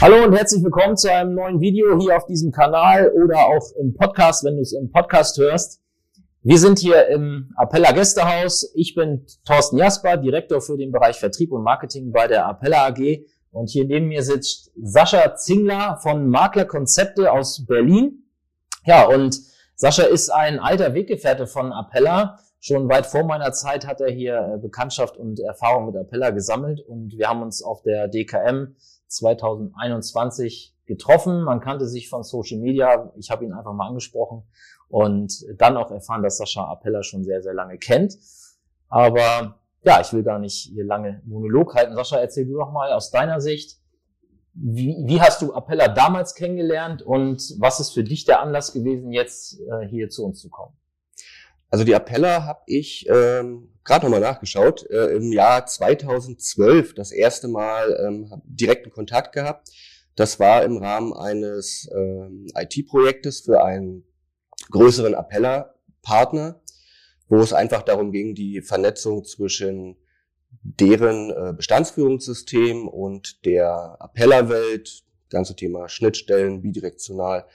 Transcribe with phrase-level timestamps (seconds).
[0.00, 3.92] Hallo und herzlich willkommen zu einem neuen Video hier auf diesem Kanal oder auch im
[3.92, 5.82] Podcast, wenn du es im Podcast hörst.
[6.40, 8.72] Wir sind hier im Appella Gästehaus.
[8.74, 13.26] Ich bin Thorsten Jasper, Direktor für den Bereich Vertrieb und Marketing bei der Appella AG.
[13.50, 18.24] Und hier neben mir sitzt Sascha Zingler von Makler Konzepte aus Berlin.
[18.86, 19.38] Ja, und
[19.74, 22.38] Sascha ist ein alter Weggefährte von Appella.
[22.58, 26.80] Schon weit vor meiner Zeit hat er hier äh, Bekanntschaft und Erfahrung mit Appella gesammelt
[26.80, 28.76] und wir haben uns auf der DKM
[29.10, 31.42] 2021 getroffen.
[31.42, 33.12] Man kannte sich von Social Media.
[33.16, 34.44] Ich habe ihn einfach mal angesprochen
[34.88, 38.16] und dann auch erfahren, dass Sascha Appella schon sehr, sehr lange kennt.
[38.88, 41.94] Aber ja, ich will gar nicht hier lange Monolog halten.
[41.94, 43.78] Sascha, erzähl du doch mal aus deiner Sicht,
[44.52, 49.12] wie, wie hast du Appella damals kennengelernt und was ist für dich der Anlass gewesen,
[49.12, 50.76] jetzt äh, hier zu uns zu kommen?
[51.70, 57.48] Also die Appella habe ich ähm, gerade nochmal nachgeschaut, äh, im Jahr 2012 das erste
[57.48, 59.68] Mal ähm, direkten Kontakt gehabt.
[60.16, 64.04] Das war im Rahmen eines ähm, IT-Projektes für einen
[64.70, 66.60] größeren Appella-Partner,
[67.28, 69.96] wo es einfach darum ging, die Vernetzung zwischen
[70.62, 77.46] deren äh, Bestandsführungssystem und der Appella-Welt, ganze Thema Schnittstellen, bidirektional.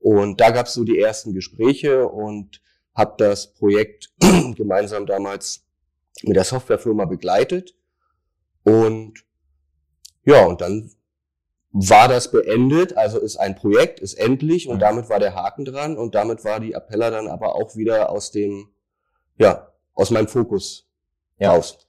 [0.00, 2.60] Und da gab es so die ersten Gespräche und
[2.94, 4.10] habe das Projekt
[4.56, 5.66] gemeinsam damals
[6.22, 7.74] mit der Softwarefirma begleitet.
[8.64, 9.24] Und
[10.24, 10.90] ja, und dann
[11.72, 14.80] war das beendet, also ist ein Projekt, ist endlich und mhm.
[14.80, 18.32] damit war der Haken dran und damit war die Appella dann aber auch wieder aus
[18.32, 18.70] dem,
[19.38, 20.88] ja, aus meinem Fokus
[21.38, 21.52] ja.
[21.52, 21.86] raus.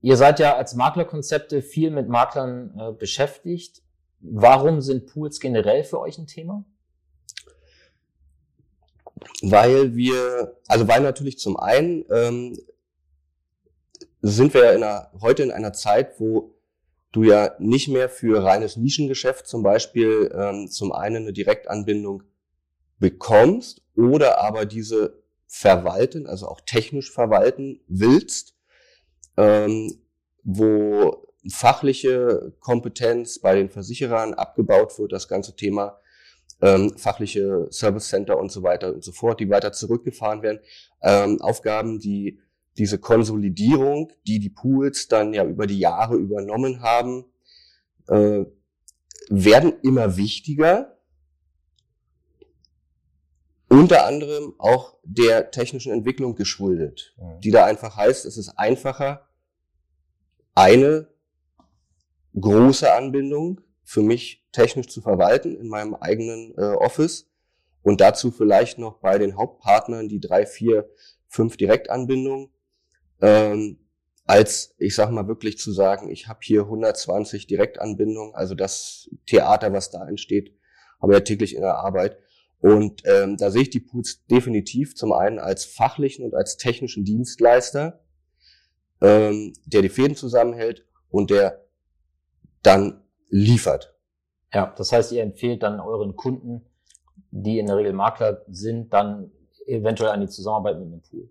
[0.00, 3.82] Ihr seid ja als Maklerkonzepte viel mit Maklern äh, beschäftigt.
[4.20, 6.64] Warum sind Pools generell für euch ein Thema?
[9.42, 12.58] Weil wir, also weil natürlich zum einen ähm,
[14.22, 16.54] sind wir ja in einer, heute in einer Zeit, wo
[17.12, 22.22] du ja nicht mehr für reines Nischengeschäft zum Beispiel ähm, zum einen eine Direktanbindung
[22.98, 28.54] bekommst oder aber diese verwalten, also auch technisch verwalten willst,
[29.36, 30.00] ähm,
[30.44, 35.98] wo fachliche Kompetenz bei den Versicherern abgebaut wird, das ganze Thema
[36.62, 40.60] ähm, fachliche Service Center und so weiter und so fort, die weiter zurückgefahren werden.
[41.02, 42.38] Ähm, Aufgaben, die
[42.76, 47.24] diese Konsolidierung, die die Pools dann ja über die Jahre übernommen haben,
[48.08, 48.44] äh,
[49.28, 50.96] werden immer wichtiger.
[53.68, 57.40] Unter anderem auch der technischen Entwicklung geschuldet, mhm.
[57.40, 59.28] die da einfach heißt, es ist einfacher,
[60.54, 61.08] eine
[62.38, 67.28] große Anbindung für mich technisch zu verwalten in meinem eigenen äh, Office
[67.82, 70.88] und dazu vielleicht noch bei den Hauptpartnern die drei, vier,
[71.26, 72.50] fünf Direktanbindungen,
[73.20, 73.80] ähm,
[74.26, 79.72] als ich sag mal wirklich zu sagen, ich habe hier 120 Direktanbindungen, also das Theater,
[79.72, 80.54] was da entsteht,
[81.02, 82.16] habe ja täglich in der Arbeit.
[82.60, 87.04] Und ähm, da sehe ich die Pools definitiv zum einen als fachlichen und als technischen
[87.04, 88.04] Dienstleister,
[89.00, 91.64] ähm, der die Fäden zusammenhält und der
[92.62, 93.94] dann liefert.
[94.52, 96.66] Ja, das heißt, ihr empfehlt dann euren Kunden,
[97.30, 99.30] die in der Regel Makler sind, dann
[99.66, 101.30] eventuell an die Zusammenarbeit mit einem Pool.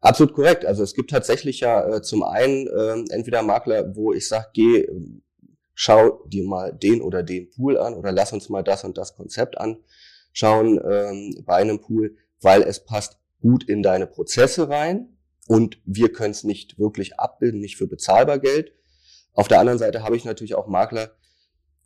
[0.00, 0.64] Absolut korrekt.
[0.64, 4.88] Also es gibt tatsächlich ja äh, zum einen äh, entweder Makler, wo ich sage, geh,
[5.74, 9.14] schau dir mal den oder den Pool an oder lass uns mal das und das
[9.14, 15.78] Konzept anschauen ähm, bei einem Pool, weil es passt gut in deine Prozesse rein und
[15.84, 18.72] wir können es nicht wirklich abbilden, nicht für bezahlbar Geld.
[19.34, 21.10] Auf der anderen Seite habe ich natürlich auch Makler,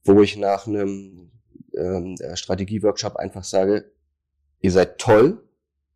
[0.04, 1.30] wo ich nach einem
[1.76, 3.92] ähm, Strategieworkshop einfach sage,
[4.60, 5.46] ihr seid toll,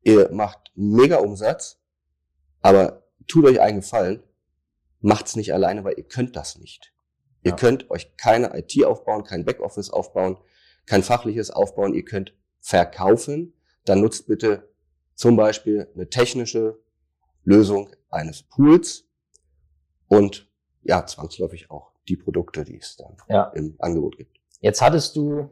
[0.03, 1.81] ihr macht mega Umsatz,
[2.61, 4.23] aber tut euch einen Gefallen,
[5.01, 6.93] macht's nicht alleine, weil ihr könnt das nicht.
[7.43, 7.57] Ihr ja.
[7.57, 10.39] könnt euch keine IT aufbauen, kein Backoffice aufbauen,
[10.87, 13.55] kein fachliches aufbauen, ihr könnt verkaufen,
[13.85, 14.71] dann nutzt bitte
[15.15, 16.79] zum Beispiel eine technische
[17.45, 19.05] Lösung eines Pools
[20.09, 20.51] und
[20.83, 23.45] ja, zwangsläufig auch die Produkte, die es dann ja.
[23.55, 24.39] im Angebot gibt.
[24.61, 25.51] Jetzt hattest du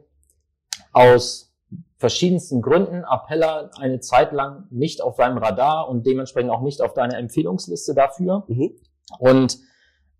[0.91, 1.53] aus
[1.97, 6.93] verschiedensten Gründen Appella eine Zeit lang nicht auf deinem Radar und dementsprechend auch nicht auf
[6.93, 8.43] deiner Empfehlungsliste dafür.
[8.47, 8.71] Mhm.
[9.19, 9.59] Und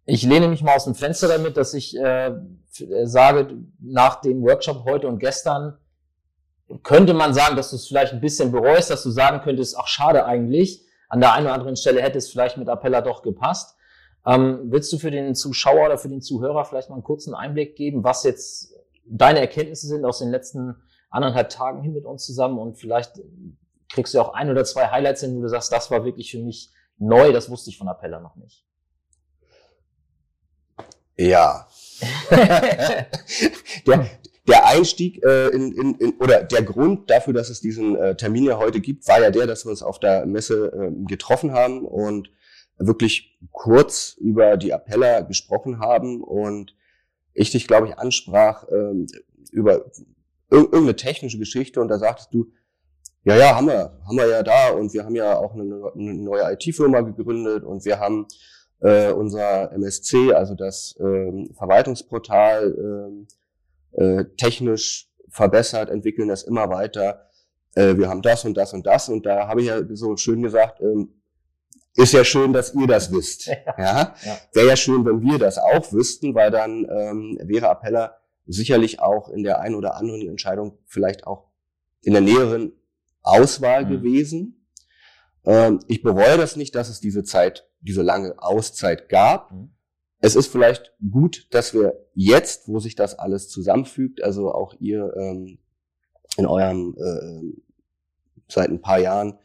[0.06, 2.34] Ich lehne mich mal aus dem Fenster damit, dass ich äh,
[3.04, 5.78] sage, nach dem Workshop heute und gestern
[6.82, 9.88] könnte man sagen, dass du es vielleicht ein bisschen bereust, dass du sagen könntest, ach
[9.88, 13.73] schade eigentlich, an der einen oder anderen Stelle hätte es vielleicht mit Appella doch gepasst.
[14.26, 17.76] Ähm, willst du für den Zuschauer oder für den Zuhörer vielleicht mal einen kurzen Einblick
[17.76, 18.74] geben, was jetzt
[19.06, 20.76] deine Erkenntnisse sind aus den letzten
[21.10, 23.22] anderthalb Tagen hin mit uns zusammen und vielleicht
[23.90, 26.40] kriegst du auch ein oder zwei Highlights hin, wo du sagst, das war wirklich für
[26.40, 28.66] mich neu, das wusste ich von Appella noch nicht.
[31.16, 31.68] Ja.
[33.86, 34.08] der,
[34.48, 38.46] der Einstieg äh, in, in, in, oder der Grund dafür, dass es diesen äh, Termin
[38.46, 41.86] ja heute gibt, war ja der, dass wir uns auf der Messe äh, getroffen haben
[41.86, 42.30] und
[42.78, 46.76] wirklich kurz über die Appella gesprochen haben und
[47.34, 49.08] ich dich, glaube ich, ansprach ähm,
[49.52, 49.86] über
[50.50, 52.52] irgendeine technische Geschichte und da sagtest du,
[53.24, 56.14] ja, ja, haben wir, haben wir ja da und wir haben ja auch eine, eine
[56.14, 58.28] neue IT-Firma gegründet und wir haben
[58.82, 63.26] äh, unser MSC, also das ähm, Verwaltungsportal,
[63.96, 67.30] äh, äh, technisch verbessert, entwickeln das immer weiter.
[67.76, 70.44] Äh, wir haben das und das und das und da habe ich ja so schön
[70.44, 71.10] gesagt, ähm,
[71.96, 73.48] ist ja schön, dass ihr das wisst.
[73.48, 73.76] Ja.
[73.78, 74.16] ja?
[74.24, 74.38] ja.
[74.54, 79.30] Wäre ja schön, wenn wir das auch wüssten, weil dann ähm, wäre Appeller sicherlich auch
[79.30, 81.50] in der einen oder anderen Entscheidung vielleicht auch
[82.02, 82.74] in der näheren
[83.22, 83.90] Auswahl mhm.
[83.90, 84.68] gewesen.
[85.46, 89.52] Ähm, ich bereue das nicht, dass es diese Zeit, diese lange Auszeit gab.
[89.52, 89.74] Mhm.
[90.20, 95.14] Es ist vielleicht gut, dass wir jetzt, wo sich das alles zusammenfügt, also auch ihr
[95.18, 95.60] ähm,
[96.38, 97.62] in eurem äh,
[98.48, 99.38] seit ein paar Jahren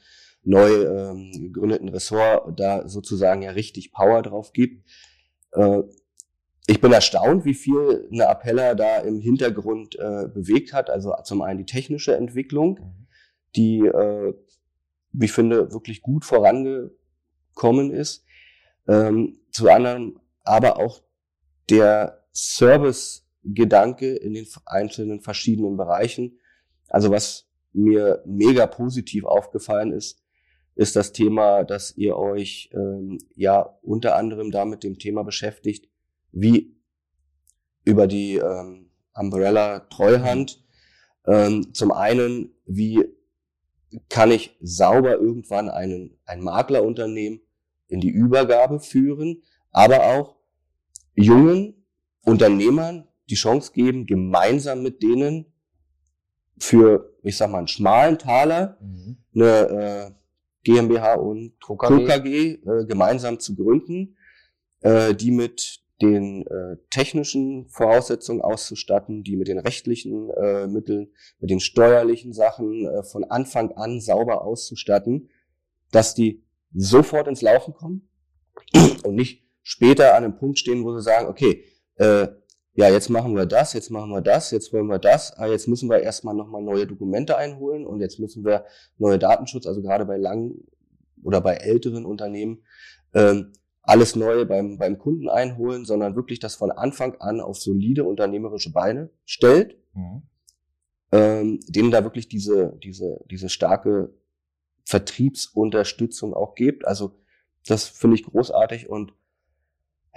[0.49, 4.89] neu ähm, gegründeten Ressort da sozusagen ja richtig Power drauf gibt.
[5.53, 5.83] Äh,
[6.67, 10.91] ich bin erstaunt, wie viel eine Appella da im Hintergrund äh, bewegt hat.
[10.91, 13.09] Also zum einen die technische Entwicklung, mhm
[13.57, 14.35] die, äh,
[15.13, 18.25] wie ich finde, wirklich gut vorangekommen ist.
[18.87, 21.03] Ähm, zu anderen aber auch
[21.69, 26.39] der Service-Gedanke in den einzelnen verschiedenen Bereichen.
[26.89, 30.23] Also was mir mega positiv aufgefallen ist,
[30.79, 35.89] ist das Thema, dass ihr euch ähm, ja unter anderem da mit dem Thema beschäftigt,
[36.31, 36.77] wie
[37.85, 40.65] über die ähm, Umbrella Treuhand
[41.27, 43.05] ähm, zum einen, wie
[44.09, 47.41] kann ich sauber irgendwann einen, ein Maklerunternehmen
[47.89, 49.43] in die Übergabe führen,
[49.73, 50.37] aber auch
[51.17, 51.75] jungen
[52.25, 55.47] Unternehmern die Chance geben, gemeinsam mit denen
[56.57, 59.17] für, ich sag mal, einen schmalen Taler mhm.
[59.35, 60.19] eine äh,
[60.69, 64.17] GmbH und KKG, KKG äh, gemeinsam zu gründen,
[64.81, 71.09] äh, die mit den äh, technischen Voraussetzungen auszustatten, die mit den rechtlichen äh, Mitteln,
[71.41, 75.31] mit den steuerlichen Sachen äh, von Anfang an sauber auszustatten,
[75.91, 76.45] dass die
[76.75, 78.09] sofort ins Laufen kommen
[79.05, 81.65] und nicht später an einem Punkt stehen, wo sie sagen, okay,
[81.97, 82.29] äh,
[82.79, 85.67] ja, jetzt machen wir das, jetzt machen wir das, jetzt wollen wir das, ah, jetzt
[85.67, 88.67] müssen wir erstmal nochmal neue Dokumente einholen und jetzt müssen wir
[88.99, 90.65] neue Datenschutz, also gerade bei langen
[91.25, 92.63] oder bei älteren Unternehmen,
[93.15, 93.53] ähm,
[93.83, 98.71] alles Neue beim, beim Kunden einholen, sondern wirklich das von Anfang an auf solide unternehmerische
[98.71, 100.23] Beine stellt, mhm.
[101.11, 104.15] ähm, denen da wirklich diese, diese, diese starke
[104.85, 106.87] Vertriebsunterstützung auch gibt.
[106.87, 107.19] Also
[107.67, 109.15] das finde ich großartig und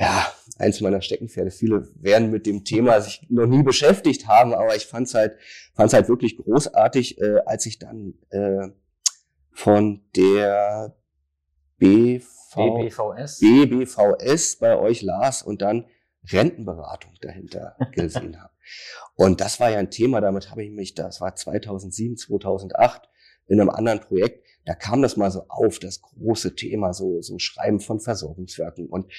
[0.02, 1.52] ja, eins meiner Steckenpferde.
[1.52, 5.38] Viele werden mit dem Thema sich noch nie beschäftigt haben, aber ich fand's halt,
[5.76, 8.70] fand's halt wirklich großartig, äh, als ich dann äh,
[9.52, 10.96] von der
[11.78, 12.26] BV
[12.56, 13.40] BBVS.
[13.40, 15.86] BBVS bei euch las und dann
[16.32, 18.52] Rentenberatung dahinter gesehen habe.
[19.16, 23.08] Und das war ja ein Thema, damit habe ich mich, das war 2007, 2008
[23.48, 27.40] in einem anderen Projekt, da kam das mal so auf, das große Thema, so, so
[27.40, 29.12] Schreiben von Versorgungswerken und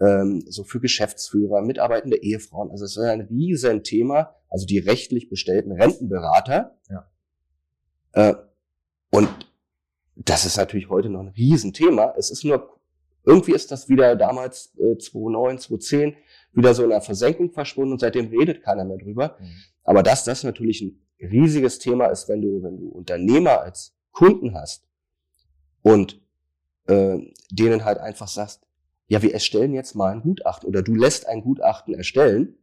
[0.00, 2.70] ähm, so für Geschäftsführer, mitarbeitende Ehefrauen.
[2.70, 6.78] Also es ist ein riesen Thema, also die rechtlich bestellten Rentenberater.
[6.88, 7.10] Ja.
[8.12, 8.34] Äh,
[9.10, 9.28] und
[10.16, 12.14] das ist natürlich heute noch ein Riesenthema.
[12.16, 12.80] Es ist nur
[13.24, 16.16] irgendwie ist das wieder damals äh, 2009, 2010
[16.52, 19.36] wieder so in der Versenkung verschwunden und seitdem redet keiner mehr drüber.
[19.38, 19.52] Mhm.
[19.84, 24.54] Aber dass das natürlich ein riesiges Thema ist, wenn du, wenn du Unternehmer als Kunden
[24.54, 24.88] hast
[25.82, 26.20] und
[26.86, 27.18] äh,
[27.50, 28.66] denen halt einfach sagst,
[29.10, 32.56] ja, wir erstellen jetzt mal ein Gutachten oder du lässt ein Gutachten erstellen,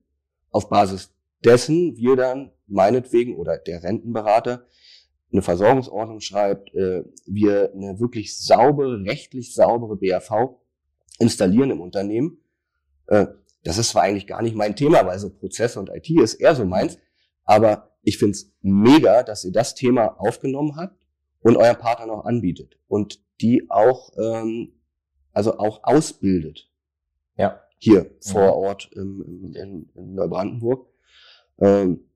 [0.49, 1.13] auf Basis
[1.43, 4.65] dessen wir dann meinetwegen oder der Rentenberater
[5.29, 10.55] eine Versorgungsordnung schreibt, äh, wir eine wirklich saubere, rechtlich saubere BAV
[11.19, 12.37] installieren im Unternehmen.
[13.07, 13.27] Äh,
[13.65, 16.55] das ist zwar eigentlich gar nicht mein Thema, weil so Prozesse und IT ist eher
[16.55, 16.97] so meins,
[17.43, 21.05] aber ich finde es mega, dass ihr das Thema aufgenommen habt
[21.41, 24.76] und euren Partner noch anbietet und die auch, ähm,
[25.37, 26.67] also auch ausbildet.
[27.35, 27.61] Ja.
[27.77, 28.31] hier mhm.
[28.31, 30.87] vor Ort im, in, in Neubrandenburg.
[31.59, 32.09] Ähm,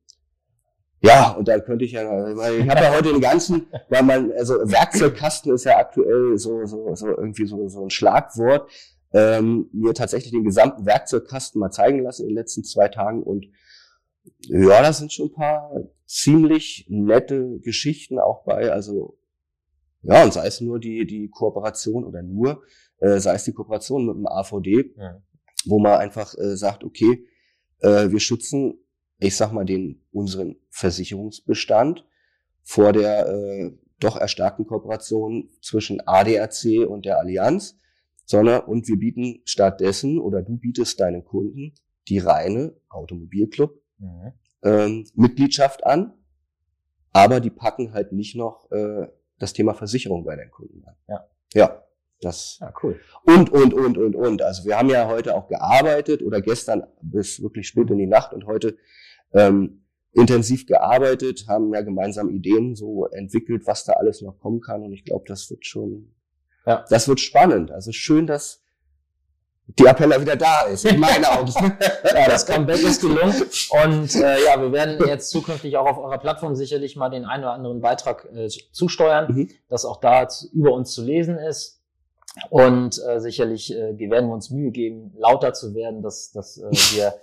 [1.04, 2.04] ja, und dann könnte ich ja,
[2.36, 6.66] weil ich habe ja heute den ganzen, weil man, also Werkzeugkasten ist ja aktuell so,
[6.66, 8.72] so, so irgendwie so, so ein Schlagwort,
[9.14, 13.46] ähm, mir tatsächlich den gesamten Werkzeugkasten mal zeigen lassen in den letzten zwei Tagen und
[14.48, 15.72] ja, das sind schon ein paar
[16.08, 19.18] ziemlich nette Geschichten auch bei, also
[20.04, 22.64] ja, und sei es nur die, die Kooperation oder nur,
[23.02, 25.22] äh, sei es die Kooperation mit dem AVD, ja.
[25.66, 27.26] wo man einfach äh, sagt, okay,
[27.80, 28.76] äh, wir schützen,
[29.20, 32.06] ich sag mal, den unseren Versicherungsbestand
[32.64, 37.78] vor der äh, doch erstarkten Kooperation zwischen ADAC und der Allianz,
[38.26, 41.74] sondern und wir bieten stattdessen oder du bietest deinen Kunden
[42.08, 44.34] die reine Automobilclub mhm.
[44.64, 46.14] ähm, Mitgliedschaft an,
[47.12, 50.96] aber die packen halt nicht noch äh, das Thema Versicherung bei den Kunden an.
[51.08, 51.28] Ja.
[51.54, 51.84] Ja.
[52.22, 53.00] Das ja, cool.
[53.24, 54.42] Und, und, und, und, und.
[54.42, 58.32] Also wir haben ja heute auch gearbeitet oder gestern bis wirklich spät in die Nacht
[58.32, 58.78] und heute
[59.34, 64.84] ähm, intensiv gearbeitet, haben ja gemeinsam Ideen so entwickelt, was da alles noch kommen kann.
[64.84, 66.14] Und ich glaube, das wird schon,
[66.66, 66.86] ja.
[66.90, 67.72] das wird spannend.
[67.72, 68.62] Also schön, dass
[69.80, 71.52] die Appella wieder da ist, in meinen Augen.
[72.04, 73.42] ja, das Comeback ist gelungen.
[73.86, 77.44] Und äh, ja, wir werden jetzt zukünftig auch auf eurer Plattform sicherlich mal den einen
[77.44, 79.50] oder anderen Beitrag äh, zusteuern, mhm.
[79.70, 81.81] dass auch da über uns zu lesen ist.
[82.50, 86.72] Und äh, sicherlich äh, werden wir uns Mühe geben, lauter zu werden, dass, dass äh,
[86.96, 87.14] wir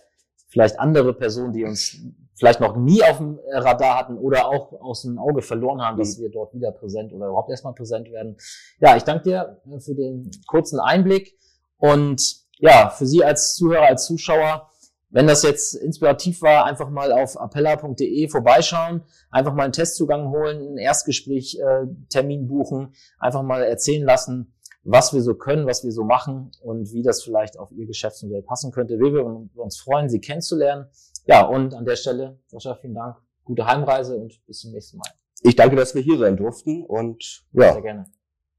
[0.49, 1.97] vielleicht andere Personen, die uns
[2.38, 6.17] vielleicht noch nie auf dem Radar hatten oder auch aus dem Auge verloren haben, dass
[6.17, 6.23] mhm.
[6.23, 8.37] wir dort wieder präsent oder überhaupt erstmal präsent werden.
[8.81, 11.37] Ja, ich danke dir äh, für den kurzen Einblick.
[11.79, 14.69] Und ja, für Sie als Zuhörer, als Zuschauer,
[15.11, 20.75] wenn das jetzt inspirativ war, einfach mal auf appella.de vorbeischauen, einfach mal einen Testzugang holen,
[20.75, 24.53] ein Erstgespräch, äh, Termin buchen, einfach mal erzählen lassen,
[24.90, 28.42] was wir so können, was wir so machen und wie das vielleicht auf Ihr Geschäftsmodell
[28.42, 28.99] passen könnte.
[28.99, 30.87] Wir würden uns freuen, Sie kennenzulernen.
[31.26, 33.16] Ja, und an der Stelle, Sascha, vielen Dank.
[33.45, 35.11] Gute Heimreise und bis zum nächsten Mal.
[35.42, 38.07] Ich danke, dass wir hier sein durften und ja, Sehr gerne.